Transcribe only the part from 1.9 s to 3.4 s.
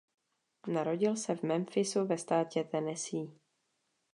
ve státě Tennessee.